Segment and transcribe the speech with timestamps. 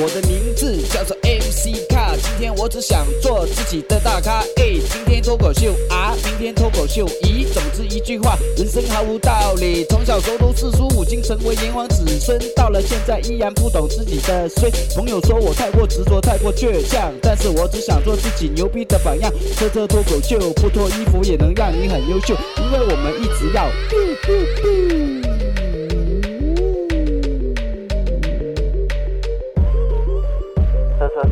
[0.00, 4.38] 我的名字叫做 MC 卡，今天我只想做自己的大咖。
[4.58, 7.04] 哎，今天脱口秀啊，明天脱口秀。
[7.24, 9.84] 咦，总之一句话，人生毫无道理。
[9.90, 14.70] 从小候读四书五经，成为炎黄子孙，到了现在依然不懂自己的衰。
[14.94, 19.32] 朋友说我太过执着，太过倔强，但是我只想做自己牛逼的榜样。
[19.56, 25.17] 车车脱口秀，不脱衣服也能让你很优秀，因为我们一直要。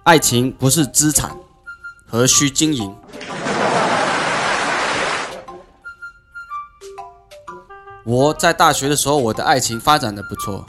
[0.05, 1.37] 爱情不是资产，
[2.09, 2.95] 何须经营？
[8.05, 10.65] 我在大学的时候，我的爱情发展的不错。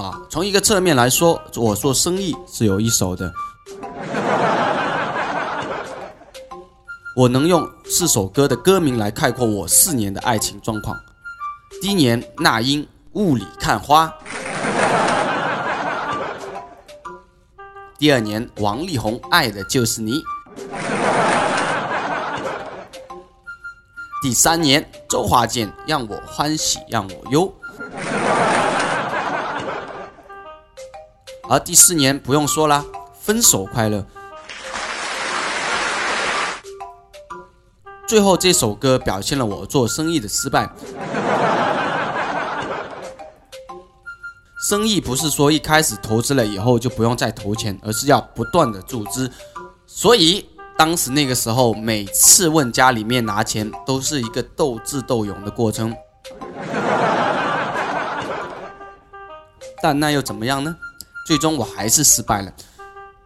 [0.00, 3.30] 啊，从一个侧面来说，我做生意是有一手的。
[7.16, 10.98] 我能用四首歌的歌名来概括我四年的爱情状况：
[11.82, 14.06] 第一年那英《雾里看花》，
[17.98, 20.12] 第二年王力宏《爱的就是你》，
[24.22, 27.46] 第三年周华健《让我欢喜让我忧》。
[31.50, 32.84] 而第四年不用说啦，
[33.20, 34.06] 分手快乐。
[38.06, 40.70] 最后这首歌表现了我做生意的失败。
[44.68, 49.28] 生意不是说一开始投资了以后就不用再投钱，而是要不断的注资。
[49.88, 55.92] 所以当时那个时候，每次问家里面拿钱，都是一个斗智斗勇的过程。
[59.82, 60.76] 但那又怎么样呢？
[61.30, 62.52] 最终我还是失败了，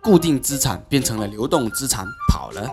[0.03, 2.69] 固定资产变成了流动资产跑了。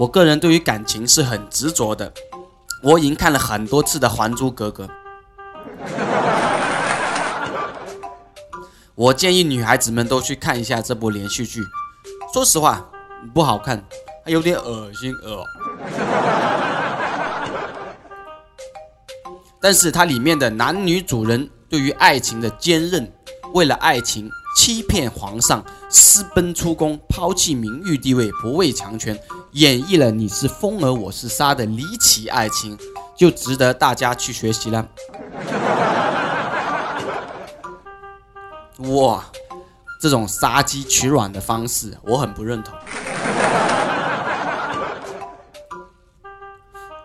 [0.00, 2.12] 我个人对于感情是很执着的，
[2.82, 4.86] 我已经看了很多次的《还珠格格》。
[8.96, 11.62] 我建议女孩子们都去看一下这部连续剧，
[12.32, 12.84] 说实话
[13.32, 13.80] 不好看，
[14.24, 16.53] 还有点恶心呃
[19.64, 23.10] 但是它里面的男女主人对于爱情的坚韧，
[23.54, 29.18] 为了爱情欺骗皇上，私奔出宫，抛弃名誉地位，不畏强权，
[29.52, 32.76] 演绎了你是风儿我是沙的离奇爱情，
[33.16, 34.86] 就值得大家去学习了。
[38.90, 39.24] 哇，
[39.98, 42.74] 这种杀鸡取卵的方式，我很不认同。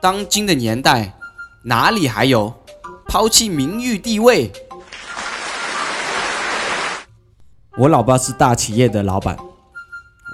[0.01, 1.15] 当今的年代。
[1.63, 2.53] 哪里还有
[3.07, 4.49] 抛弃名誉地位？
[7.77, 9.37] 我老爸是大企业的老板，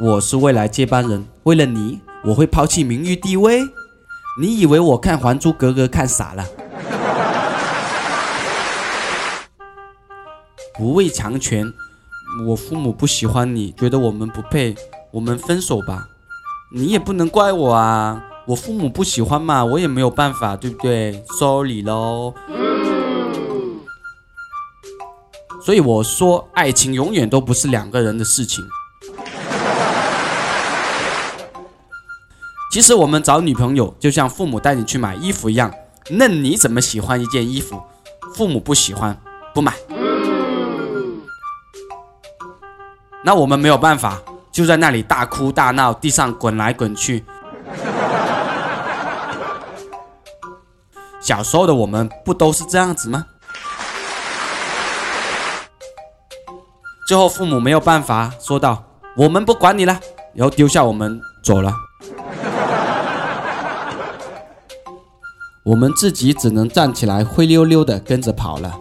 [0.04, 1.25] 我是未来接班人。
[1.44, 3.60] 为了你，我会抛弃名誉地位？
[4.39, 6.45] 你以为我看《还珠格格》看傻了？
[10.78, 11.66] 不畏强权，
[12.48, 14.75] 我父母不喜欢你，觉得我们不配，
[15.10, 16.06] 我们分手吧。
[16.75, 18.21] 你也不能怪我啊。
[18.47, 21.24] 我父母不喜欢嘛，我也没有办法，对不对？
[21.39, 22.31] 收 y 喽。
[25.65, 28.63] 所以我说，爱情永远都不是两个人的事情。
[32.71, 35.74] 其实我们找女朋友就像父母带你去买衣服一样，
[36.12, 37.81] 那你怎么喜欢一件衣服，
[38.36, 39.18] 父母不喜欢，
[39.56, 39.74] 不买。
[43.24, 44.21] 那我们没有办法，
[44.51, 47.24] 就在那里大哭大闹，地上滚来滚去。
[51.25, 53.25] 小时候的我们不都是这样子吗？
[57.07, 58.83] 最后父母没有办法，说道
[59.18, 60.00] ：“我们不管你了。”
[60.36, 61.74] 然后丢下我们走了，
[65.63, 68.80] 我们自己只能站起来，灰溜溜的跟着跑了。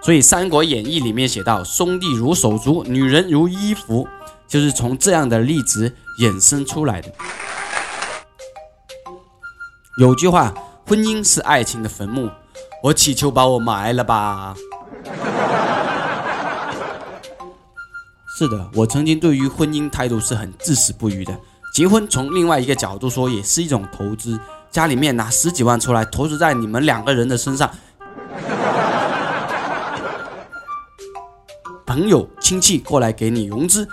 [0.00, 4.06] 所以《三国演义》里面写到：“兄弟如手足，女人如衣服”，
[4.46, 7.08] 就是从这样的例子衍生出来的。
[9.98, 10.52] 有句话，
[10.86, 12.28] 婚姻是爱情的坟墓，
[12.82, 14.54] 我祈求把我埋了吧。
[18.38, 21.34] 是的，我曾经对于婚姻态度是很至死不渝的。
[21.72, 24.38] 结婚从另外一个角度说，也是一种投资，
[24.70, 27.70] 家里面拿十几万出来投资在你们两个人的身上，
[31.86, 33.88] 朋友亲戚过来给你融资。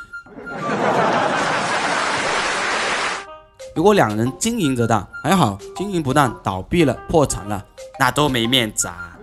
[3.75, 7.63] 如果两人经营得当，还好；经营不当，倒闭了、破产了，
[7.99, 9.17] 那多没面子啊，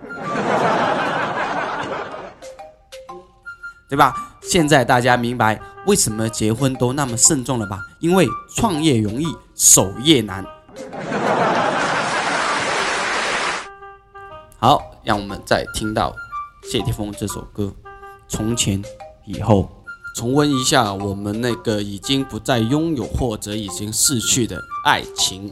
[3.89, 4.13] 对吧？
[4.41, 7.79] 现在大家明白为什么结婚都那么慎重了吧？
[8.01, 8.27] 因为
[8.57, 9.25] 创业容易，
[9.55, 10.45] 守业难。
[14.59, 16.13] 好，让我们再听到
[16.69, 17.63] 谢霆锋这首歌
[18.27, 18.83] 《从前
[19.25, 19.63] 以后》。
[20.13, 25.49] 重温一下我们那个已经不再拥有或者已经逝去的爱情。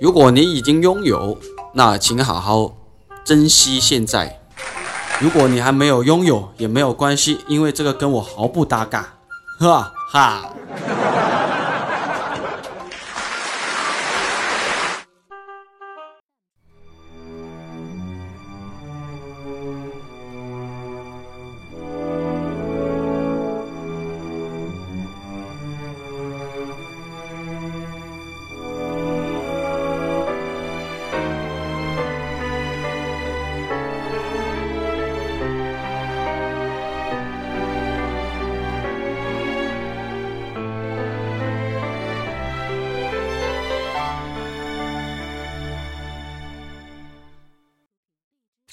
[0.00, 1.36] 如果你已经拥有，
[1.74, 2.74] 那请好好
[3.24, 4.40] 珍惜现在；
[5.22, 9.14] 如果你还没有拥有，也没有关系，因为这个跟我毫不搭嘎，
[9.58, 10.54] 哈哈。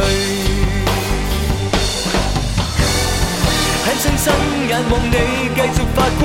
[3.85, 4.26] 很想睁
[4.66, 5.09] 眼望你
[5.54, 6.20] 继续发光，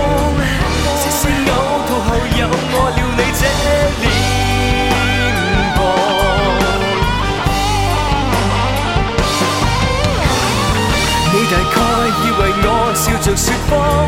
[1.04, 1.48] 即使呕
[1.86, 2.54] 吐后有我
[2.90, 3.40] 了你这
[4.02, 4.04] 脸
[5.76, 5.78] 庞。
[11.32, 11.78] 你大概
[12.26, 14.05] 以为我笑着说谎。